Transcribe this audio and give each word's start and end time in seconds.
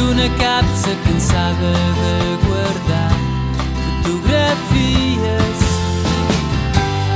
d'una 0.00 0.28
capsa 0.38 0.92
cansada 1.04 1.72
de 2.00 2.14
guardar 2.46 3.12
fotografies. 4.02 5.60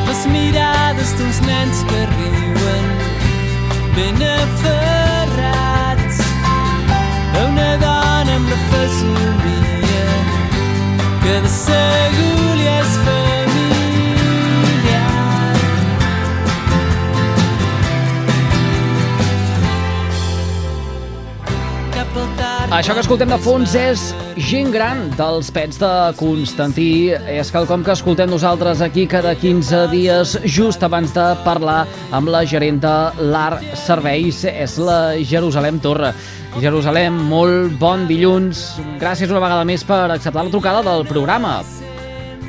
Les 0.06 0.22
mirades 0.34 1.10
d'uns 1.16 1.38
nens 1.48 1.76
que 1.88 2.00
riuen 2.18 2.86
ben 3.96 4.18
aferrats 4.42 6.16
a 7.38 7.40
una 7.48 7.70
dona 7.86 8.32
amb 8.38 8.48
la 8.52 8.60
fesomia 8.70 10.08
que 11.22 11.34
de 11.44 11.50
segur 11.58 12.43
Això 22.74 22.90
que 22.90 23.04
escoltem 23.04 23.30
de 23.30 23.36
fons 23.38 23.70
és 23.78 24.00
Gent 24.50 24.72
Gran 24.74 25.04
dels 25.14 25.46
Pets 25.54 25.78
de 25.78 25.90
Constantí. 26.18 27.12
És 27.30 27.52
quelcom 27.54 27.84
que 27.86 27.94
escoltem 27.94 28.26
nosaltres 28.32 28.82
aquí 28.82 29.04
cada 29.06 29.36
15 29.38 29.84
dies, 29.92 30.32
just 30.42 30.82
abans 30.82 31.14
de 31.14 31.28
parlar 31.44 31.84
amb 32.10 32.32
la 32.34 32.42
gerent 32.42 32.82
de 32.82 32.96
l'Art 33.30 33.62
Serveis. 33.78 34.42
És 34.50 34.74
la 34.82 35.14
Jerusalem 35.22 35.78
Torre. 35.86 36.10
Jerusalem, 36.58 37.22
molt 37.30 37.78
bon 37.78 38.08
dilluns. 38.10 38.66
Gràcies 38.98 39.30
una 39.30 39.44
vegada 39.46 39.62
més 39.70 39.86
per 39.86 40.08
acceptar 40.10 40.42
la 40.42 40.50
trucada 40.58 40.82
del 40.82 41.06
programa. 41.06 41.60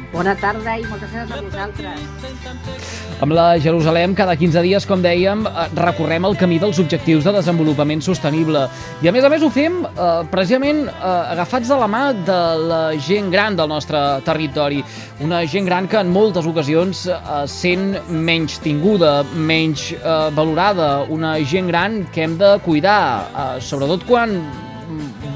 Bona 0.09 0.33
tarda 0.42 0.80
i 0.81 0.89
moltes 0.89 1.14
gràcies 1.14 1.38
a 1.38 1.45
vosaltres. 1.45 2.84
Amb 3.23 3.31
la 3.31 3.55
Jerusalem, 3.63 4.11
cada 4.11 4.33
15 4.35 4.59
dies, 4.59 4.85
com 4.85 4.99
dèiem, 4.99 5.45
eh, 5.47 5.67
recorrem 5.80 6.25
el 6.27 6.35
camí 6.35 6.58
dels 6.59 6.80
objectius 6.83 7.23
de 7.23 7.31
desenvolupament 7.31 8.02
sostenible. 8.03 8.66
I 9.02 9.08
a 9.08 9.13
més 9.16 9.23
a 9.23 9.30
més 9.31 9.41
ho 9.41 9.49
fem 9.49 9.85
eh, 9.85 10.25
precisament 10.31 10.81
eh, 10.89 11.31
agafats 11.31 11.71
de 11.71 11.77
la 11.80 11.88
mà 11.88 12.11
de 12.11 12.41
la 12.67 12.81
gent 12.99 13.31
gran 13.31 13.55
del 13.55 13.71
nostre 13.71 14.19
territori. 14.27 14.83
Una 15.23 15.45
gent 15.47 15.66
gran 15.66 15.88
que 15.88 15.97
en 16.03 16.11
moltes 16.11 16.45
ocasions 16.45 17.08
eh, 17.08 17.47
sent 17.47 17.95
menys 18.11 18.59
tinguda, 18.59 19.23
menys 19.33 19.93
eh, 19.93 20.30
valorada. 20.36 21.05
Una 21.08 21.38
gent 21.39 21.71
gran 21.71 22.03
que 22.11 22.27
hem 22.27 22.38
de 22.38 22.58
cuidar, 22.67 23.31
eh, 23.31 23.61
sobretot 23.61 24.03
quan 24.09 24.41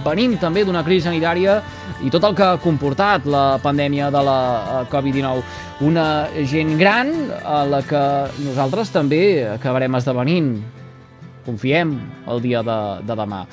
venim 0.03 0.35
també 0.37 0.65
d'una 0.65 0.83
crisi 0.83 1.07
sanitària 1.07 1.61
i 2.03 2.09
tot 2.13 2.23
el 2.23 2.35
que 2.35 2.45
ha 2.45 2.59
comportat 2.63 3.25
la 3.27 3.59
pandèmia 3.63 4.07
de 4.13 4.23
la 4.23 4.39
eh, 4.59 4.83
Covid-19. 4.91 5.43
Una 5.89 6.07
gent 6.47 6.75
gran 6.79 7.11
a 7.43 7.63
la 7.67 7.81
que 7.83 8.03
nosaltres 8.45 8.91
també 8.95 9.21
acabarem 9.55 9.95
esdevenint. 9.99 10.53
Confiem 11.45 11.95
el 12.29 12.41
dia 12.43 12.61
de, 12.63 12.79
de 13.07 13.15
demà. 13.17 13.45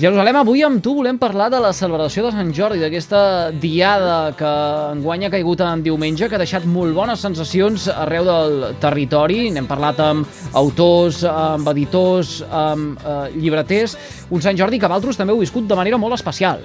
Jerusalem, 0.00 0.38
avui 0.40 0.62
amb 0.64 0.80
tu 0.80 0.94
volem 0.96 1.18
parlar 1.20 1.50
de 1.52 1.58
la 1.60 1.74
celebració 1.76 2.22
de 2.24 2.30
Sant 2.32 2.52
Jordi, 2.56 2.78
d'aquesta 2.80 3.50
diada 3.60 4.30
que 4.38 4.52
enguany 4.94 5.26
ha 5.26 5.32
caigut 5.32 5.60
en 5.64 5.82
diumenge, 5.84 6.28
que 6.28 6.38
ha 6.38 6.40
deixat 6.40 6.64
molt 6.64 6.96
bones 6.96 7.20
sensacions 7.20 7.88
arreu 7.92 8.24
del 8.28 8.56
territori. 8.80 9.50
N'hem 9.52 9.68
parlat 9.68 10.00
amb 10.04 10.56
autors, 10.56 11.20
amb 11.28 11.68
editors, 11.74 12.38
amb 12.48 12.96
eh, 13.04 13.18
llibreters. 13.36 13.98
Un 14.30 14.40
Sant 14.40 14.56
Jordi 14.56 14.80
que 14.80 14.88
Valtros 14.88 15.20
també 15.20 15.36
heu 15.36 15.44
viscut 15.44 15.68
de 15.68 15.76
manera 15.76 16.00
molt 16.00 16.16
especial. 16.16 16.64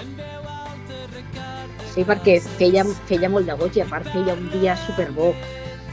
Sí, 1.95 2.03
perquè 2.03 2.41
feia, 2.59 2.83
feia 3.07 3.29
molt 3.31 3.47
de 3.47 3.55
goig 3.55 3.77
i 3.79 3.85
a 3.85 3.87
part 3.87 4.07
feia 4.11 4.35
un 4.35 4.49
dia 4.51 4.75
superbo, 4.83 5.29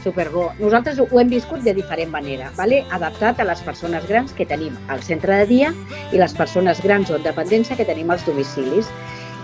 superbo. 0.03 0.49
Nosaltres 0.59 0.99
ho 0.99 1.07
hem 1.19 1.31
viscut 1.31 1.63
de 1.63 1.73
diferent 1.77 2.11
manera, 2.11 2.51
vale? 2.57 2.81
adaptat 2.91 3.39
a 3.39 3.47
les 3.47 3.61
persones 3.63 4.03
grans 4.09 4.35
que 4.35 4.45
tenim 4.45 4.75
al 4.91 5.03
centre 5.07 5.37
de 5.41 5.47
dia 5.47 5.71
i 6.11 6.19
les 6.19 6.35
persones 6.35 6.83
grans 6.83 7.09
o 7.09 7.15
en 7.15 7.23
dependència 7.23 7.79
que 7.79 7.87
tenim 7.87 8.11
als 8.11 8.27
domicilis. 8.27 8.91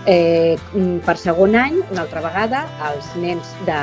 Eh, 0.08 0.56
per 1.04 1.16
segon 1.20 1.56
any, 1.56 1.80
una 1.90 2.04
altra 2.04 2.22
vegada, 2.24 2.66
els 2.90 3.08
nens 3.20 3.56
de, 3.66 3.80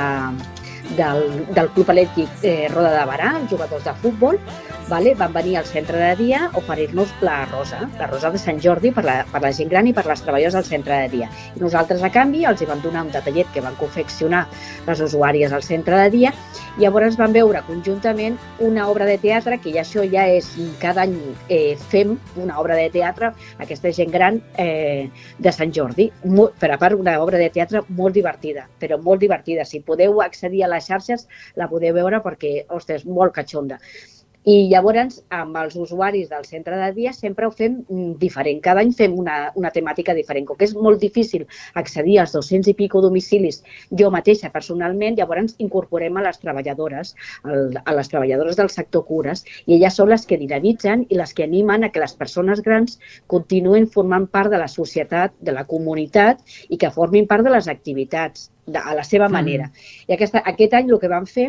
del, 0.98 1.22
del 1.54 1.70
Club 1.74 1.92
Atlètic 1.94 2.42
eh, 2.46 2.66
Roda 2.72 2.94
de 2.94 3.04
Barà, 3.10 3.34
els 3.40 3.50
jugadors 3.50 3.86
de 3.86 3.94
futbol, 4.02 4.38
vale? 4.88 5.14
van 5.14 5.32
venir 5.32 5.56
al 5.58 5.66
centre 5.66 5.98
de 5.98 6.14
dia 6.16 6.44
a 6.46 6.58
oferir-nos 6.58 7.12
la 7.20 7.44
rosa, 7.46 7.88
la 7.98 8.06
rosa 8.06 8.30
de 8.30 8.38
Sant 8.38 8.60
Jordi 8.60 8.90
per 8.94 9.04
la, 9.04 9.18
per 9.30 9.42
la 9.42 9.52
gent 9.52 9.68
gran 9.70 9.86
i 9.86 9.92
per 9.94 10.06
les 10.08 10.22
treballadors 10.24 10.56
del 10.58 10.66
centre 10.66 11.02
de 11.02 11.08
dia. 11.12 11.28
I 11.56 11.60
nosaltres, 11.62 12.02
a 12.02 12.10
canvi, 12.14 12.44
els 12.48 12.62
hi 12.62 12.68
vam 12.68 12.80
donar 12.84 13.04
un 13.06 13.12
detallet 13.12 13.50
que 13.54 13.62
van 13.64 13.76
confeccionar 13.80 14.46
les 14.86 15.02
usuàries 15.04 15.52
al 15.52 15.64
centre 15.66 15.98
de 16.04 16.10
dia 16.14 16.32
i 16.78 16.84
llavors 16.84 17.16
vam 17.18 17.32
veure 17.34 17.62
conjuntament 17.66 18.36
una 18.64 18.88
obra 18.88 19.06
de 19.08 19.16
teatre, 19.18 19.58
que 19.58 19.72
ja 19.74 19.82
això 19.82 20.04
ja 20.08 20.28
és, 20.30 20.50
cada 20.82 21.04
any 21.06 21.16
eh, 21.50 21.74
fem 21.90 22.14
una 22.38 22.60
obra 22.62 22.76
de 22.78 22.88
teatre, 22.94 23.32
aquesta 23.58 23.92
gent 23.94 24.12
gran 24.14 24.38
eh, 24.56 25.08
de 25.38 25.54
Sant 25.54 25.74
Jordi, 25.74 26.08
molt, 26.24 26.54
per 26.60 26.70
a 26.70 26.78
part 26.78 26.94
una 26.98 27.16
obra 27.22 27.40
de 27.40 27.50
teatre 27.50 27.82
molt 27.88 28.14
divertida, 28.14 28.68
però 28.78 29.00
molt 29.02 29.20
divertida. 29.24 29.66
Si 29.66 29.82
podeu 29.82 30.22
accedir 30.22 30.62
a 30.64 30.70
les 30.70 30.86
xarxes, 30.86 31.26
la 31.58 31.66
podeu 31.68 31.96
veure 31.98 32.22
perquè, 32.22 32.62
ostres, 32.78 33.04
molt 33.06 33.34
catxonda. 33.34 33.82
I 34.48 34.54
llavors, 34.70 35.18
amb 35.34 35.56
els 35.60 35.74
usuaris 35.76 36.30
del 36.30 36.44
centre 36.48 36.76
de 36.80 36.86
dia 36.96 37.10
sempre 37.12 37.44
ho 37.44 37.50
fem 37.52 37.74
mm, 37.82 38.14
diferent. 38.22 38.62
Cada 38.64 38.80
any 38.80 38.94
fem 38.96 39.18
una, 39.20 39.36
una 39.60 39.72
temàtica 39.74 40.14
diferent. 40.16 40.46
Com 40.48 40.56
que 40.56 40.64
és 40.64 40.72
molt 40.86 41.02
difícil 41.02 41.44
accedir 41.82 42.16
als 42.22 42.32
200 42.36 42.70
i 42.72 42.76
pico 42.78 43.02
domicilis 43.04 43.60
jo 44.00 44.08
mateixa 44.14 44.48
personalment, 44.54 45.18
llavors 45.20 45.58
incorporem 45.66 46.16
a 46.16 46.24
les 46.30 46.40
treballadores, 46.40 47.12
a 47.44 47.96
les 47.98 48.12
treballadores 48.14 48.56
del 48.56 48.72
sector 48.72 49.04
cures, 49.10 49.44
i 49.66 49.76
elles 49.76 50.00
són 50.00 50.14
les 50.14 50.24
que 50.24 50.40
dinamitzen 50.40 51.04
i 51.10 51.20
les 51.20 51.36
que 51.36 51.44
animen 51.44 51.84
a 51.84 51.92
que 51.92 52.00
les 52.00 52.16
persones 52.16 52.64
grans 52.64 52.96
continuïn 53.26 53.90
formant 53.98 54.30
part 54.32 54.54
de 54.54 54.62
la 54.64 54.70
societat, 54.78 55.36
de 55.44 55.52
la 55.52 55.68
comunitat 55.68 56.40
i 56.70 56.80
que 56.80 56.94
formin 56.94 57.28
part 57.28 57.44
de 57.44 57.52
les 57.52 57.68
activitats 57.68 58.48
de, 58.68 58.78
a 58.78 58.94
la 58.98 59.04
seva 59.06 59.28
manera. 59.32 59.70
I 60.06 60.14
aquesta, 60.16 60.42
aquest 60.52 60.76
any 60.78 60.92
el 60.92 61.00
que 61.02 61.10
van 61.10 61.26
fer 61.26 61.48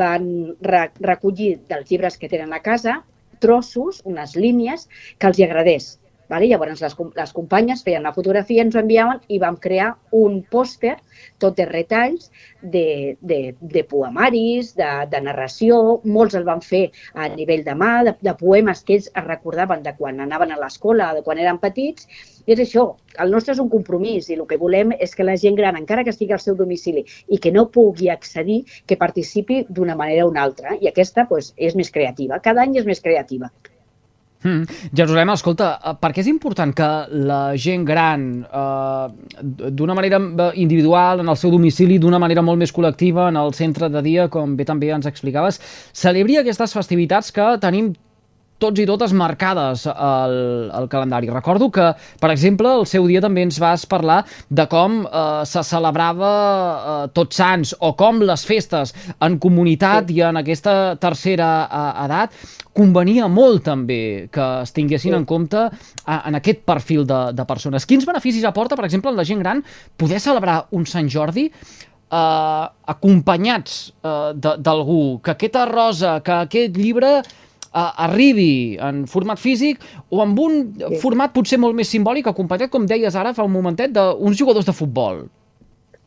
van 0.00 0.26
re, 0.64 0.86
recollir 1.04 1.52
dels 1.68 1.92
llibres 1.92 2.18
que 2.18 2.32
tenen 2.32 2.56
a 2.56 2.62
casa 2.64 3.02
trossos, 3.40 4.00
unes 4.08 4.34
línies 4.36 4.88
que 5.20 5.28
els 5.28 5.38
hi 5.38 5.44
agradés. 5.46 5.96
Vale? 6.28 6.48
Llavors 6.50 6.82
les, 6.82 6.94
les 7.16 7.32
companyes 7.32 7.82
feien 7.86 8.06
la 8.06 8.14
fotografia, 8.16 8.64
ens 8.66 8.74
ho 8.74 8.82
enviaven 8.82 9.20
i 9.30 9.38
vam 9.42 9.58
crear 9.62 9.92
un 10.16 10.40
pòster 10.50 10.96
tot 11.42 11.56
de 11.58 11.66
retalls 11.68 12.30
de, 12.62 13.16
de, 13.20 13.40
de 13.60 13.82
poemaris, 13.86 14.72
de, 14.78 14.90
de 15.12 15.20
narració, 15.22 16.00
molts 16.04 16.34
el 16.38 16.46
van 16.48 16.62
fer 16.64 16.88
a 17.14 17.28
nivell 17.32 17.62
de 17.66 17.76
mà, 17.78 17.92
de, 18.08 18.16
de 18.26 18.34
poemes 18.40 18.82
que 18.82 18.98
ells 18.98 19.10
es 19.12 19.26
recordaven 19.26 19.84
de 19.86 19.94
quan 19.98 20.18
anaven 20.24 20.54
a 20.54 20.58
l'escola, 20.60 21.12
de 21.14 21.22
quan 21.26 21.42
eren 21.42 21.62
petits, 21.62 22.08
i 22.46 22.54
és 22.54 22.62
això, 22.62 22.88
el 23.22 23.32
nostre 23.34 23.54
és 23.56 23.62
un 23.62 23.70
compromís 23.70 24.30
i 24.30 24.36
el 24.38 24.44
que 24.50 24.58
volem 24.60 24.92
és 24.98 25.14
que 25.18 25.26
la 25.26 25.38
gent 25.42 25.56
gran, 25.58 25.78
encara 25.78 26.04
que 26.06 26.14
estigui 26.14 26.36
al 26.36 26.42
seu 26.42 26.58
domicili 26.58 27.04
i 27.26 27.40
que 27.42 27.54
no 27.54 27.68
pugui 27.74 28.10
accedir, 28.12 28.60
que 28.86 28.98
participi 29.00 29.64
d'una 29.68 29.98
manera 29.98 30.26
o 30.26 30.30
una 30.34 30.44
altra. 30.46 30.76
I 30.80 30.90
aquesta 30.90 31.26
pues, 31.30 31.52
és 31.56 31.78
més 31.78 31.90
creativa. 31.90 32.42
Cada 32.42 32.62
any 32.62 32.78
és 32.82 32.86
més 32.86 33.02
creativa. 33.02 33.50
Mm. 34.46 34.62
Jerusalem, 34.94 35.32
escolta, 35.34 35.72
eh, 35.82 35.94
per 35.98 36.12
què 36.14 36.22
és 36.22 36.30
important 36.30 36.72
que 36.76 36.88
la 37.26 37.56
gent 37.58 37.84
gran, 37.88 38.46
eh, 38.46 39.06
d'una 39.74 39.96
manera 39.98 40.20
eh, 40.22 40.50
individual, 40.62 41.20
en 41.20 41.28
el 41.28 41.36
seu 41.36 41.50
domicili, 41.50 41.98
d'una 41.98 42.20
manera 42.22 42.42
molt 42.46 42.62
més 42.62 42.72
col·lectiva, 42.72 43.28
en 43.32 43.40
el 43.42 43.54
centre 43.58 43.90
de 43.90 44.02
dia, 44.06 44.28
com 44.28 44.54
bé 44.56 44.64
també 44.64 44.92
ens 44.94 45.06
explicaves, 45.10 45.58
celebri 45.92 46.38
aquestes 46.38 46.76
festivitats 46.78 47.32
que 47.34 47.56
tenim 47.58 47.94
tots 48.58 48.80
i 48.80 48.86
totes 48.88 49.12
marcades 49.12 49.84
al, 49.86 50.36
al 50.72 50.86
calendari. 50.88 51.28
Recordo 51.28 51.68
que, 51.70 51.90
per 52.20 52.30
exemple, 52.32 52.70
el 52.80 52.86
seu 52.88 53.06
dia 53.06 53.20
també 53.20 53.42
ens 53.44 53.58
vas 53.60 53.84
parlar 53.86 54.22
de 54.48 54.64
com 54.72 55.02
eh, 55.04 55.42
se 55.44 55.62
celebrava 55.66 56.30
eh, 56.32 57.08
Tots 57.16 57.36
Sants 57.36 57.74
o 57.84 57.92
com 57.98 58.22
les 58.24 58.46
festes 58.48 58.94
en 59.20 59.36
comunitat 59.42 60.08
i 60.14 60.22
en 60.24 60.40
aquesta 60.40 60.96
tercera 61.00 61.50
eh, 61.68 62.04
edat 62.06 62.38
convenia 62.76 63.28
molt 63.32 63.62
també 63.64 64.28
que 64.32 64.46
es 64.62 64.72
tinguessin 64.76 65.12
Sí. 65.12 65.16
en 65.16 65.24
compte 65.28 65.56
a, 65.60 66.16
en 66.28 66.34
aquest 66.40 66.64
perfil 66.68 67.04
de, 67.08 67.20
de 67.36 67.44
persones. 67.48 67.86
Quins 67.88 68.04
beneficis 68.08 68.44
aporta, 68.44 68.76
per 68.76 68.84
exemple, 68.88 69.10
en 69.12 69.16
la 69.20 69.24
gent 69.24 69.40
gran 69.44 69.62
poder 69.96 70.18
celebrar 70.20 70.66
un 70.76 70.84
Sant 70.88 71.08
Jordi 71.12 71.46
eh, 71.50 72.64
acompanyats 72.96 73.92
eh, 74.02 74.32
de- 74.34 74.56
d'algú, 74.58 75.20
que 75.22 75.32
aquesta 75.36 75.64
rosa, 75.66 76.20
que 76.24 76.32
aquest 76.46 76.76
llibre 76.76 77.20
arribi 77.72 78.76
en 78.80 79.06
format 79.06 79.38
físic 79.38 79.80
o 80.10 80.22
amb 80.22 80.38
un 80.38 80.74
Sí. 80.76 81.00
format 81.02 81.32
potser 81.32 81.58
molt 81.58 81.74
més 81.74 81.88
simbòlic, 81.88 82.26
acompanyat, 82.26 82.70
com 82.70 82.86
deies 82.86 83.14
ara 83.14 83.34
fa 83.34 83.44
un 83.44 83.52
momentet, 83.52 83.92
d'uns 83.92 84.36
jugadors 84.36 84.66
de 84.66 84.72
futbol. 84.72 85.26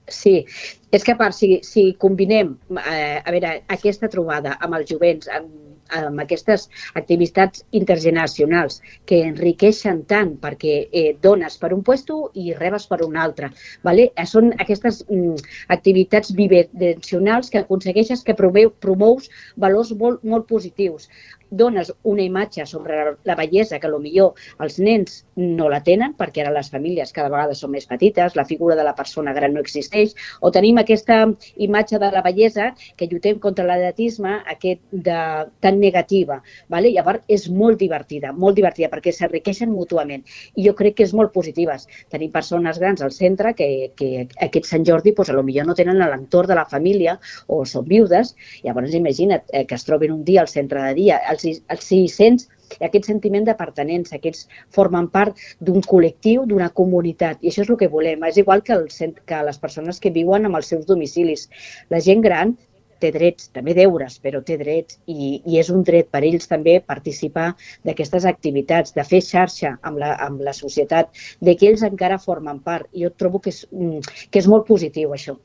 Sí, 0.09 0.45
és 0.91 1.03
que 1.03 1.11
a 1.13 1.17
part, 1.17 1.35
si, 1.37 1.59
si 1.61 1.93
combinem 2.01 2.57
eh, 2.81 3.21
a 3.23 3.31
veure, 3.31 3.61
aquesta 3.69 4.09
trobada 4.09 4.57
amb 4.59 4.73
els 4.79 4.89
jovents, 4.89 5.27
amb, 5.29 5.49
amb 5.89 6.19
aquestes 6.21 6.67
activitats 6.95 7.63
intergeneracionals 7.71 8.81
que 9.09 9.21
enriqueixen 9.25 10.03
tant 10.09 10.35
perquè 10.41 10.87
eh, 10.91 11.15
dones 11.21 11.57
per 11.57 11.73
un 11.73 11.83
puesto 11.83 12.31
i 12.33 12.53
rebes 12.53 12.85
per 12.87 13.01
un 13.05 13.17
altre. 13.17 13.51
Vale? 13.83 14.11
Eh, 14.15 14.25
Són 14.25 14.51
aquestes 14.59 15.03
mm, 15.09 15.35
activitats 15.69 16.33
bidimensionals 16.33 17.49
que 17.49 17.59
aconsegueixes 17.63 18.23
que 18.23 18.37
promeu, 18.37 18.69
promous 18.81 19.29
valors 19.57 19.93
molt, 19.97 20.23
molt 20.23 20.47
positius. 20.47 21.09
Dones 21.49 21.93
una 22.03 22.23
imatge 22.23 22.65
sobre 22.65 23.15
la 23.25 23.35
bellesa 23.35 23.79
que 23.79 23.89
millor 23.99 24.33
els 24.63 24.79
nens 24.79 25.23
no 25.35 25.69
la 25.71 25.81
tenen 25.83 26.13
perquè 26.17 26.43
ara 26.43 26.53
les 26.55 26.69
famílies 26.71 27.11
cada 27.15 27.29
vegada 27.31 27.55
són 27.57 27.73
més 27.75 27.87
petites, 27.89 28.35
la 28.35 28.45
figura 28.45 28.75
de 28.75 28.83
la 28.83 28.95
persona 28.95 29.33
gran 29.33 29.53
no 29.53 29.63
existeix, 29.63 30.15
o 30.41 30.51
tenim 30.51 30.79
aquesta 30.79 31.21
imatge 31.57 31.99
de 31.99 32.11
la 32.13 32.23
bellesa 32.25 32.71
que 32.97 33.07
lluitem 33.07 33.39
contra 33.39 33.65
l'edatisme 33.67 34.39
aquest 34.53 34.81
de, 34.91 35.19
tan 35.59 35.79
negativa. 35.79 36.39
Vale? 36.69 36.91
Llavors 36.95 37.25
és 37.27 37.47
molt 37.49 37.79
divertida, 37.79 38.33
molt 38.33 38.57
divertida 38.59 38.89
perquè 38.91 39.13
s'enriqueixen 39.15 39.71
mútuament 39.71 40.25
i 40.55 40.67
jo 40.67 40.75
crec 40.75 40.99
que 40.99 41.07
és 41.07 41.13
molt 41.15 41.33
positives. 41.35 41.87
Tenim 42.11 42.31
persones 42.31 42.79
grans 42.79 43.03
al 43.05 43.13
centre 43.15 43.53
que, 43.57 43.91
que 43.99 44.27
aquest 44.45 44.69
Sant 44.69 44.85
Jordi 44.87 45.13
pues, 45.15 45.29
a 45.29 45.37
lo 45.37 45.43
millor 45.43 45.67
no 45.67 45.77
tenen 45.77 45.99
l'entorn 45.99 46.49
de 46.49 46.57
la 46.57 46.67
família 46.69 47.17
o 47.47 47.63
són 47.65 47.87
viudes, 47.89 48.35
llavors 48.63 48.95
imagina't 48.95 49.45
eh, 49.53 49.65
que 49.67 49.77
es 49.77 49.85
trobin 49.87 50.13
un 50.15 50.23
dia 50.27 50.41
al 50.41 50.51
centre 50.51 50.83
de 50.83 50.93
dia, 50.97 51.19
els, 51.39 51.61
els 51.75 51.91
600 51.93 52.47
aquest 52.85 53.09
sentiment 53.09 53.45
de 53.47 53.55
pertenença, 53.57 54.15
aquests 54.17 54.45
formen 54.75 55.09
part 55.13 55.39
d'un 55.59 55.81
col·lectiu, 55.81 56.45
d'una 56.49 56.69
comunitat, 56.81 57.41
i 57.41 57.49
això 57.49 57.63
és 57.65 57.71
el 57.73 57.79
que 57.81 57.89
volem. 57.89 58.25
És 58.29 58.37
igual 58.41 58.63
que, 58.65 58.75
el, 58.77 59.15
que 59.25 59.43
les 59.47 59.61
persones 59.61 59.99
que 60.03 60.13
viuen 60.13 60.45
amb 60.45 60.59
els 60.59 60.69
seus 60.73 60.85
domicilis. 60.89 61.47
La 61.89 62.01
gent 62.05 62.21
gran 62.25 62.55
té 62.99 63.11
drets, 63.15 63.47
també 63.55 63.73
deures, 63.77 64.17
però 64.19 64.41
té 64.45 64.57
drets 64.59 64.99
i, 65.07 65.39
i 65.47 65.59
és 65.61 65.69
un 65.71 65.85
dret 65.87 66.09
per 66.11 66.21
ells 66.27 66.49
també 66.51 66.79
participar 66.83 67.53
d'aquestes 67.87 68.27
activitats, 68.27 68.91
de 68.97 69.05
fer 69.07 69.21
xarxa 69.23 69.77
amb 69.81 70.01
la, 70.03 70.13
amb 70.27 70.43
la 70.43 70.53
societat, 70.57 71.13
de 71.39 71.55
que 71.55 71.71
ells 71.71 71.85
encara 71.87 72.19
formen 72.19 72.59
part. 72.65 72.89
Jo 73.03 73.13
trobo 73.15 73.39
que 73.39 73.55
és, 73.55 73.63
mm, 73.71 74.27
que 74.29 74.43
és 74.43 74.51
molt 74.51 74.67
positiu 74.67 75.15
això. 75.15 75.39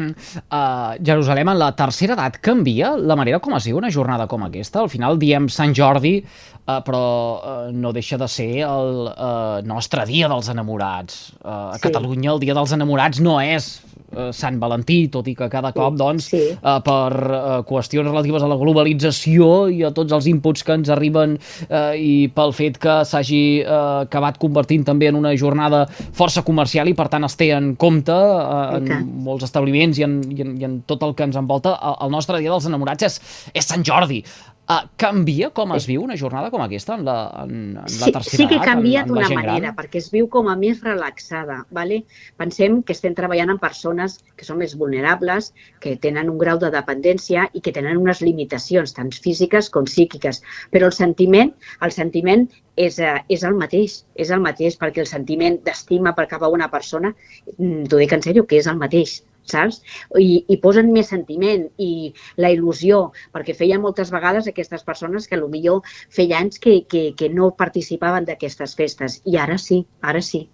Mm. 0.00 0.14
Uh, 0.48 0.94
Jerusalem, 1.04 1.48
en 1.52 1.58
la 1.60 1.70
tercera 1.76 2.16
edat 2.16 2.38
canvia 2.44 2.94
la 2.96 3.16
manera 3.18 3.40
com 3.44 3.54
es 3.58 3.66
viu 3.68 3.78
una 3.80 3.90
jornada 3.92 4.26
com 4.30 4.42
aquesta? 4.46 4.80
Al 4.84 4.88
final 4.92 5.18
diem 5.20 5.48
Sant 5.52 5.74
Jordi, 5.76 6.16
uh, 6.24 6.80
però 6.86 7.04
uh, 7.04 7.68
no 7.72 7.92
deixa 7.96 8.18
de 8.20 8.28
ser 8.28 8.50
el 8.66 9.06
uh, 9.10 9.60
nostre 9.66 10.06
dia 10.08 10.28
dels 10.32 10.48
enamorats. 10.52 11.20
Uh, 11.44 11.70
a 11.74 11.78
Sí. 11.78 11.86
Catalunya 11.88 12.32
el 12.34 12.40
dia 12.42 12.54
dels 12.56 12.72
enamorats 12.76 13.20
no 13.20 13.38
és 13.42 13.70
uh, 14.12 14.30
Sant 14.34 14.58
Valentí, 14.60 15.08
tot 15.12 15.26
i 15.30 15.34
que 15.38 15.48
cada 15.52 15.72
cop, 15.72 15.94
doncs, 15.98 16.28
Sí. 16.30 16.40
uh, 16.60 16.78
per 16.84 17.10
uh, 17.14 17.62
qüestions 17.66 18.06
relatives 18.08 18.42
a 18.42 18.48
la 18.50 18.56
globalització 18.60 19.68
i 19.72 19.82
a 19.86 19.90
tots 19.94 20.12
els 20.12 20.26
inputs 20.30 20.62
que 20.66 20.74
ens 20.76 20.90
arriben 20.90 21.36
uh, 21.38 21.92
i 21.96 22.28
pel 22.34 22.52
fet 22.56 22.78
que 22.82 23.00
s'hagi 23.06 23.62
uh, 23.64 24.02
acabat 24.04 24.38
convertint 24.42 24.84
també 24.86 25.08
en 25.10 25.16
una 25.18 25.32
jornada 25.36 25.86
força 26.12 26.42
comercial 26.46 26.88
i 26.90 26.94
per 26.94 27.08
tant 27.08 27.24
es 27.26 27.36
té 27.36 27.50
en 27.56 27.74
compte 27.80 28.12
uh, 28.12 28.76
en 28.78 28.88
molts 29.24 29.44
establiments 29.46 29.89
i 29.98 30.04
en, 30.06 30.20
i, 30.30 30.40
en, 30.44 30.54
i 30.60 30.64
en 30.68 30.80
tot 30.82 31.02
el 31.02 31.14
que 31.14 31.26
ens 31.26 31.36
envolta, 31.40 31.74
el, 31.80 31.98
el 32.06 32.14
nostre 32.14 32.38
dia 32.38 32.52
dels 32.52 32.68
enamorats 32.70 33.08
és, 33.08 33.20
és 33.54 33.66
Sant 33.66 33.84
Jordi. 33.86 34.22
Uh, 34.70 34.84
canvia 35.02 35.48
com 35.50 35.72
es 35.74 35.82
viu 35.88 36.04
una 36.04 36.14
jornada 36.14 36.46
com 36.52 36.62
aquesta 36.62 36.94
en 36.94 37.00
la, 37.02 37.14
en, 37.42 37.54
en 37.72 37.78
la 37.80 37.88
Sí, 37.90 38.12
tercera 38.14 38.36
sí 38.36 38.44
que 38.46 38.58
edat, 38.60 38.68
canvia 38.68 39.00
la 39.00 39.06
d'una 39.08 39.30
manera, 39.32 39.56
gran? 39.56 39.74
perquè 39.74 39.98
es 39.98 40.12
viu 40.12 40.28
com 40.30 40.46
a 40.46 40.54
més 40.54 40.84
relaxada. 40.84 41.64
¿vale? 41.74 42.04
Pensem 42.38 42.76
que 42.86 42.94
estem 42.94 43.16
treballant 43.18 43.50
amb 43.50 43.62
persones 43.64 44.20
que 44.38 44.46
són 44.46 44.60
més 44.60 44.76
vulnerables, 44.78 45.50
que 45.82 45.96
tenen 45.98 46.30
un 46.30 46.38
grau 46.38 46.60
de 46.62 46.70
dependència 46.70 47.48
i 47.50 47.64
que 47.64 47.74
tenen 47.74 47.98
unes 47.98 48.22
limitacions, 48.22 48.94
tant 48.94 49.10
físiques 49.10 49.72
com 49.74 49.90
psíquiques. 49.90 50.38
Però 50.70 50.86
el 50.86 50.94
sentiment, 50.94 51.50
el 51.82 51.96
sentiment 51.96 52.46
és, 52.76 53.00
eh, 53.02 53.16
és 53.26 53.42
el 53.42 53.58
mateix, 53.58 54.04
és 54.14 54.30
el 54.30 54.44
mateix, 54.44 54.78
perquè 54.78 55.02
el 55.02 55.10
sentiment 55.10 55.58
d'estima 55.66 56.14
per 56.14 56.28
cap 56.30 56.46
a 56.46 56.52
una 56.60 56.70
persona, 56.70 57.10
mm, 57.58 57.90
t'ho 57.90 57.98
dic 57.98 58.14
en 58.14 58.22
sèrio, 58.22 58.46
que 58.46 58.62
és 58.62 58.70
el 58.70 58.78
mateix 58.78 59.24
saps? 59.44 59.80
I, 60.18 60.44
i 60.48 60.56
posen 60.62 60.92
més 60.94 61.10
sentiment 61.12 61.66
i 61.78 62.12
la 62.40 62.52
il·lusió, 62.54 63.10
perquè 63.34 63.56
feia 63.56 63.80
moltes 63.80 64.12
vegades 64.14 64.48
aquestes 64.48 64.86
persones 64.86 65.28
que 65.28 65.40
millor 65.50 65.82
feia 66.08 66.38
anys 66.40 66.62
que, 66.62 66.80
que, 66.88 67.10
que 67.16 67.28
no 67.28 67.52
participaven 67.58 68.28
d'aquestes 68.28 68.76
festes 68.78 69.20
i 69.26 69.36
ara 69.40 69.58
sí, 69.58 69.84
ara 70.02 70.22
sí. 70.24 70.46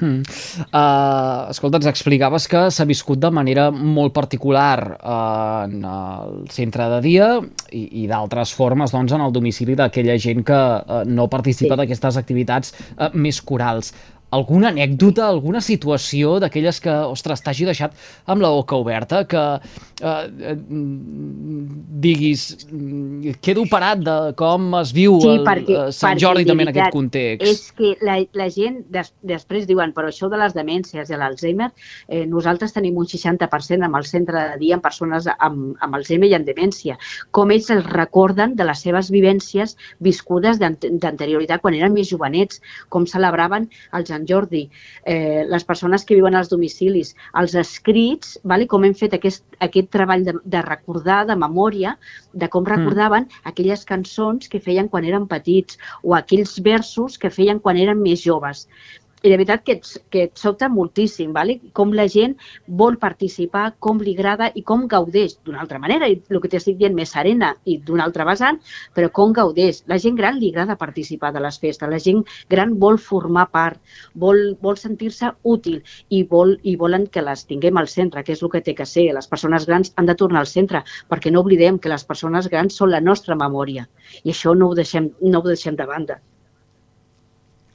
Mm. 0.00 0.22
Uh, 0.72 1.50
escolta, 1.52 1.76
ens 1.76 1.88
explicaves 1.90 2.46
que 2.48 2.62
s'ha 2.72 2.86
viscut 2.88 3.20
de 3.20 3.28
manera 3.36 3.66
molt 3.70 4.14
particular 4.16 4.96
uh, 4.96 5.66
en 5.66 5.84
el 5.84 6.38
centre 6.54 6.86
de 6.94 7.00
dia 7.04 7.26
i, 7.68 7.82
i 8.00 8.06
d'altres 8.08 8.54
formes 8.56 8.94
doncs, 8.96 9.12
en 9.12 9.26
el 9.26 9.34
domicili 9.36 9.76
d'aquella 9.76 10.16
gent 10.16 10.40
que 10.48 10.56
uh, 10.56 11.02
no 11.04 11.28
participa 11.28 11.76
Sí. 11.76 11.82
d'aquestes 11.82 12.16
activitats 12.16 12.72
uh, 12.96 13.10
més 13.12 13.42
corals. 13.44 13.92
Alguna 14.30 14.68
anècdota, 14.70 15.26
alguna 15.28 15.60
situació 15.60 16.36
d'aquelles 16.38 16.78
que, 16.80 16.92
ostres, 17.10 17.42
t'hagi 17.42 17.64
deixat 17.66 17.96
amb 18.30 18.42
la 18.44 18.50
boca 18.54 18.76
oberta, 18.78 19.24
que 19.26 19.40
eh, 19.58 20.52
eh, 20.52 20.56
diguis, 22.02 22.44
quedo 23.42 23.64
parat 23.70 24.02
de 24.06 24.14
com 24.38 24.68
es 24.80 24.92
viu 24.96 25.18
Sí, 25.20 25.28
el, 25.34 25.42
perquè- 25.46 25.76
eh, 25.88 25.92
Sant 25.92 26.14
perquè, 26.16 26.22
Jordi 26.24 26.44
també 26.48 26.66
en 26.66 26.72
aquest 26.72 26.94
context. 26.94 27.46
És 27.50 27.72
que 27.76 27.92
la, 28.06 28.18
la 28.38 28.48
gent 28.54 28.80
des, 28.92 29.12
després 29.26 29.66
diuen, 29.68 29.92
però 29.96 30.08
això 30.12 30.30
de 30.30 30.38
les 30.40 30.54
demències 30.56 31.10
i 31.10 31.18
l'Alzheimer, 31.18 31.70
eh, 32.08 32.24
nosaltres 32.26 32.72
tenim 32.76 32.96
un 33.02 33.06
60% 33.10 33.84
amb 33.88 33.96
el 34.00 34.06
centre 34.08 34.46
de 34.52 34.58
dia 34.62 34.78
en 34.78 34.84
persones 34.84 35.26
amb, 35.38 35.74
amb 35.80 35.98
Alzheimer 35.98 36.30
i 36.30 36.34
en 36.38 36.46
demència. 36.46 36.98
Com 37.30 37.50
ells 37.50 37.70
es 37.70 37.84
recorden 37.90 38.54
de 38.56 38.64
les 38.68 38.80
seves 38.86 39.10
vivències 39.10 39.76
viscudes 39.98 40.58
d'ant- 40.62 40.78
d'anterioritat 41.00 41.60
quan 41.60 41.74
eren 41.74 41.92
més 41.92 42.08
jovenets, 42.10 42.62
com 42.88 43.06
celebraven 43.06 43.68
el 43.92 44.06
Sant 44.20 44.28
Jordi, 44.28 44.68
eh, 45.08 45.46
les 45.48 45.64
persones 45.64 46.04
que 46.04 46.16
viuen 46.18 46.36
als 46.36 46.50
domicilis, 46.52 47.14
els 47.40 47.54
escrits, 47.56 48.36
vale? 48.44 48.68
com 48.68 48.84
hem 48.84 48.94
fet 48.94 49.16
aquest, 49.16 49.44
aquest 49.64 49.88
treball 49.90 50.24
de, 50.26 50.36
de 50.44 50.62
recordar, 50.66 51.24
de 51.26 51.36
memòria, 51.40 51.96
de 52.32 52.48
com 52.52 52.66
recordaven 52.68 53.24
mm. 53.24 53.44
aquelles 53.48 53.84
cançons 53.88 54.50
que 54.50 54.60
feien 54.60 54.90
quan 54.92 55.08
eren 55.08 55.26
petits 55.30 55.80
o 56.02 56.14
aquells 56.18 56.58
versos 56.60 57.16
que 57.18 57.32
feien 57.32 57.60
quan 57.64 57.80
eren 57.80 58.00
més 58.02 58.20
joves. 58.20 58.66
I 59.22 59.28
de 59.28 59.36
veritat 59.36 59.64
que 59.64 59.74
et, 59.76 59.88
que 60.08 60.22
et 60.26 60.38
sobta 60.40 60.68
moltíssim, 60.72 61.34
vale? 61.36 61.58
com 61.76 61.90
la 61.92 62.06
gent 62.08 62.36
vol 62.80 62.94
participar, 63.02 63.64
com 63.84 63.98
li 64.00 64.14
agrada 64.16 64.46
i 64.56 64.62
com 64.70 64.86
gaudeix 64.88 65.34
d'una 65.44 65.60
altra 65.60 65.80
manera, 65.82 66.08
i 66.08 66.16
el 66.30 66.40
que 66.40 66.48
t'estic 66.54 66.78
dient 66.80 66.96
més 66.96 67.12
serena 67.12 67.50
i 67.68 67.76
d'una 67.84 68.06
altra 68.08 68.24
vessant, 68.24 68.60
però 68.96 69.10
com 69.18 69.34
gaudeix. 69.36 69.82
La 69.92 69.98
gent 70.00 70.16
gran 70.16 70.40
li 70.40 70.48
agrada 70.54 70.78
participar 70.80 71.34
de 71.36 71.44
les 71.44 71.60
festes, 71.60 71.92
la 71.92 72.00
gent 72.00 72.24
gran 72.48 72.72
vol 72.80 72.96
formar 73.10 73.46
part, 73.52 73.76
vol, 74.24 74.42
vol 74.64 74.80
sentir-se 74.80 75.34
útil 75.44 75.82
i, 76.08 76.22
vol, 76.32 76.56
i 76.64 76.76
volen 76.80 77.06
que 77.12 77.26
les 77.26 77.44
tinguem 77.44 77.76
al 77.76 77.92
centre, 77.92 78.24
que 78.24 78.32
és 78.38 78.42
el 78.42 78.54
que 78.56 78.64
té 78.64 78.76
que 78.78 78.88
ser. 78.88 79.10
Les 79.12 79.28
persones 79.28 79.68
grans 79.68 79.92
han 80.00 80.08
de 80.08 80.16
tornar 80.16 80.46
al 80.46 80.52
centre, 80.54 80.80
perquè 81.12 81.34
no 81.34 81.44
oblidem 81.44 81.76
que 81.78 81.92
les 81.92 82.08
persones 82.08 82.48
grans 82.48 82.80
són 82.80 82.96
la 82.96 83.04
nostra 83.04 83.36
memòria 83.36 83.84
i 84.24 84.32
això 84.32 84.56
no 84.56 84.70
ho 84.70 84.76
deixem, 84.80 85.12
no 85.20 85.44
ho 85.44 85.50
deixem 85.52 85.76
de 85.76 85.92
banda. 85.92 86.22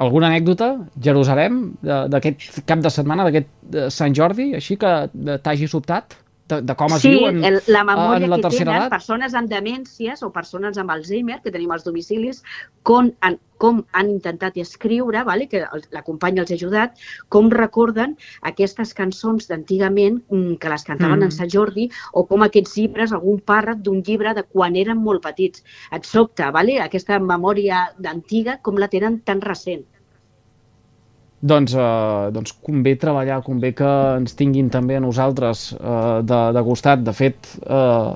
Alguna 0.04 0.28
anècdota, 0.28 0.74
Jerusalem, 1.00 1.60
d'aquest 1.82 2.62
cap 2.68 2.82
de 2.84 2.92
setmana, 2.92 3.28
d'aquest 3.28 3.76
eh, 3.76 3.88
Sant 3.94 4.16
Jordi, 4.18 4.50
així 4.58 4.76
que 4.82 4.92
eh, 5.08 5.38
t'hagi 5.44 5.70
sobtat? 5.72 6.18
De, 6.46 6.60
de 6.62 6.76
com 6.78 6.94
es 6.94 7.02
sí, 7.02 7.10
viu 7.10 7.24
en, 7.26 7.40
el, 7.48 7.56
la 7.74 7.82
memòria 7.88 8.28
en 8.28 8.30
la 8.30 8.38
que 8.38 8.46
tercera 8.46 8.66
tenen 8.68 8.82
edat? 8.84 8.92
persones 8.94 9.34
amb 9.34 9.50
demències 9.50 10.22
o 10.22 10.30
persones 10.36 10.78
amb 10.78 10.94
Alzheimer, 10.94 11.40
que 11.42 11.54
tenim 11.54 11.72
als 11.74 11.88
domicilis, 11.88 12.44
com 12.86 13.10
han, 13.26 13.40
com 13.58 13.80
han 13.98 14.12
intentat 14.14 14.60
escriure, 14.62 15.24
vale? 15.26 15.48
que 15.50 15.64
la 15.96 16.04
companya 16.06 16.44
els 16.44 16.54
ha 16.54 16.60
ajudat, 16.60 17.02
com 17.34 17.50
recorden 17.50 18.14
aquestes 18.52 18.94
cançons 18.94 19.50
d'antigament 19.50 20.22
mm, 20.30 20.60
que 20.62 20.70
les 20.70 20.86
cantaven 20.86 21.24
Mm. 21.24 21.32
en 21.32 21.32
Sant 21.32 21.50
Jordi, 21.50 21.90
o 22.14 22.26
com 22.30 22.46
aquests 22.46 22.78
llibres, 22.78 23.12
algun 23.12 23.42
pàrraf 23.42 23.82
d'un 23.82 24.04
llibre 24.06 24.36
de 24.38 24.44
quan 24.44 24.76
eren 24.76 25.02
molt 25.02 25.24
petits. 25.26 25.66
Et 25.92 26.06
sobta, 26.06 26.52
vale? 26.52 26.78
aquesta 26.80 27.18
memòria 27.20 27.88
d'antiga, 27.98 28.60
com 28.62 28.78
la 28.78 28.88
tenen 28.88 29.22
tan 29.26 29.42
recent. 29.42 29.86
Doncs, 31.42 31.76
eh, 31.76 32.30
doncs 32.34 32.56
convé 32.64 32.96
treballar, 32.98 33.42
convé 33.44 33.74
que 33.78 33.90
ens 34.20 34.38
tinguin 34.40 34.70
també 34.74 34.96
a 34.98 35.04
nosaltres 35.04 35.74
eh, 35.76 36.22
de, 36.24 36.40
de 36.56 36.64
costat. 36.66 37.04
De 37.06 37.14
fet, 37.14 37.52
eh, 37.66 38.14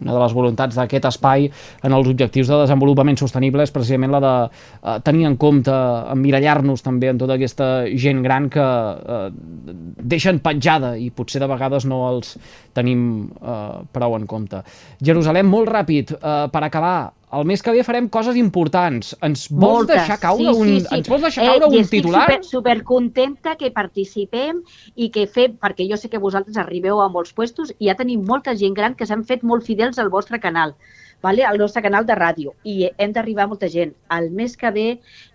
una 0.00 0.14
de 0.14 0.20
les 0.22 0.32
voluntats 0.32 0.76
d'aquest 0.78 1.06
espai 1.10 1.48
en 1.84 1.92
els 1.92 2.08
objectius 2.08 2.48
de 2.48 2.60
desenvolupament 2.62 3.18
sostenible 3.20 3.64
és 3.66 3.72
precisament 3.74 4.14
la 4.14 4.22
de 4.24 4.34
eh, 4.48 4.96
tenir 5.04 5.26
en 5.28 5.36
compte, 5.40 5.74
emmirallar-nos 6.14 6.84
també 6.84 7.12
en 7.12 7.20
tota 7.20 7.36
aquesta 7.36 7.70
gent 7.92 8.22
gran 8.24 8.48
que 8.52 8.64
eh, 8.64 9.24
deixen 10.14 10.40
petjada 10.44 10.94
i 10.96 11.10
potser 11.14 11.42
de 11.42 11.50
vegades 11.50 11.86
no 11.88 12.04
els 12.08 12.36
tenim 12.74 13.28
eh, 13.36 13.82
prou 13.92 14.16
en 14.16 14.26
compte. 14.30 14.62
Jerusalem, 15.02 15.50
molt 15.52 15.70
ràpid, 15.72 16.16
eh, 16.16 16.38
per 16.52 16.64
acabar, 16.64 17.12
el 17.32 17.46
mes 17.48 17.62
que 17.64 17.72
ve 17.72 17.82
farem 17.86 18.08
coses 18.12 18.36
importants. 18.36 19.14
Ens 19.24 19.46
vols 19.50 19.62
Moltes, 19.62 20.02
deixar 20.02 20.18
caure 20.20 20.48
sí, 20.50 20.56
un, 20.62 20.72
sí, 20.72 20.80
sí. 20.84 20.96
ens 20.98 21.12
vols 21.12 21.26
deixar 21.26 21.46
caure 21.48 21.68
i 21.68 21.68
un 21.68 21.78
estic 21.80 22.02
titular? 22.02 22.24
Super, 22.28 22.48
super 22.48 22.76
contenta 22.88 23.54
que 23.60 23.70
participem 23.74 24.60
i 24.94 25.08
que 25.14 25.24
fem, 25.26 25.56
perquè 25.60 25.88
jo 25.88 25.96
sé 26.00 26.12
que 26.12 26.20
vosaltres 26.22 26.60
arribeu 26.60 27.00
a 27.00 27.08
molts 27.12 27.32
puestos 27.36 27.72
i 27.78 27.88
ja 27.88 27.96
tenim 27.98 28.26
molta 28.28 28.56
gent 28.58 28.76
gran 28.76 28.98
que 28.98 29.08
s'han 29.08 29.24
fet 29.24 29.46
molt 29.48 29.64
fidels 29.64 30.02
al 30.02 30.12
vostre 30.12 30.40
canal 30.42 30.76
vale? 31.22 31.44
al 31.44 31.56
nostre 31.56 31.80
canal 31.82 32.04
de 32.04 32.16
ràdio 32.18 32.52
i 32.68 32.90
hem 32.98 33.12
d'arribar 33.14 33.46
a 33.46 33.52
molta 33.54 33.70
gent. 33.70 33.94
El 34.10 34.30
mes 34.36 34.56
que 34.58 34.70
ve, 34.74 34.86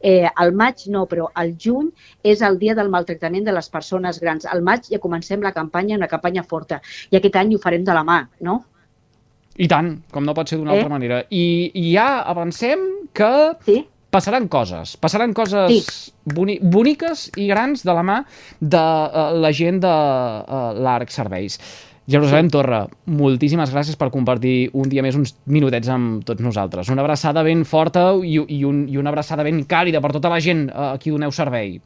eh, 0.02 0.30
al 0.36 0.54
maig 0.54 0.86
no, 0.94 1.06
però 1.08 1.32
al 1.34 1.56
juny 1.58 1.90
és 2.24 2.44
el 2.44 2.60
dia 2.60 2.76
del 2.76 2.92
maltractament 2.94 3.48
de 3.48 3.56
les 3.56 3.70
persones 3.70 4.20
grans. 4.20 4.46
Al 4.46 4.62
maig 4.62 4.92
ja 4.92 5.00
comencem 5.00 5.42
la 5.42 5.56
campanya, 5.56 5.98
una 5.98 6.12
campanya 6.12 6.44
forta, 6.44 6.82
i 7.10 7.18
aquest 7.18 7.40
any 7.40 7.56
ho 7.56 7.64
farem 7.64 7.88
de 7.88 7.96
la 7.96 8.04
mà, 8.04 8.26
no? 8.42 8.66
I 9.58 9.68
tant, 9.68 9.94
com 10.14 10.26
no 10.26 10.34
pot 10.38 10.50
ser 10.50 10.58
d'una 10.60 10.74
Eh? 10.76 10.78
altra 10.78 10.90
manera. 10.94 11.24
I, 11.34 11.72
I 11.74 11.92
ja 11.96 12.22
avancem 12.30 12.80
que 13.14 13.32
Sí? 13.66 13.86
passaran 14.12 14.48
coses, 14.48 14.96
passaran 14.98 15.34
coses 15.34 16.14
boni 16.26 16.60
boniques 16.62 17.28
i 17.36 17.48
grans 17.50 17.84
de 17.84 17.94
la 17.94 18.04
mà 18.04 18.20
de 18.62 18.78
uh, 18.80 19.34
la 19.36 19.52
gent 19.52 19.82
de 19.84 19.90
uh, 19.92 20.72
l'Arc 20.78 21.10
Serveis. 21.12 21.58
Jerusalem 22.08 22.48
Torra, 22.50 22.86
moltíssimes 23.06 23.74
gràcies 23.74 23.98
per 24.00 24.08
compartir 24.14 24.70
un 24.74 24.88
dia 24.88 25.04
més 25.04 25.16
uns 25.20 25.34
minutets 25.46 25.90
amb 25.92 26.24
tots 26.24 26.40
nosaltres. 26.42 26.88
Una 26.90 27.02
abraçada 27.04 27.44
ben 27.44 27.66
forta 27.68 28.14
i, 28.24 28.38
i, 28.48 28.64
un, 28.64 28.86
i 28.88 28.96
una 28.98 29.10
abraçada 29.12 29.44
ben 29.44 29.66
càlida 29.68 30.00
per 30.00 30.14
tota 30.16 30.30
la 30.32 30.40
gent 30.40 30.70
uh, 30.70 30.94
a 30.94 30.98
qui 31.02 31.12
doneu 31.12 31.32
servei. 31.36 31.82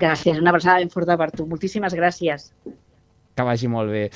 Gràcies, 0.00 0.38
una 0.40 0.50
abraçada 0.54 0.78
ben 0.80 0.88
forta 0.88 1.18
per 1.20 1.30
tu. 1.36 1.44
Moltíssimes 1.46 1.92
gràcies. 1.94 2.48
Que 3.36 3.44
vagi 3.44 3.68
molt 3.68 3.90
bé. 3.92 4.10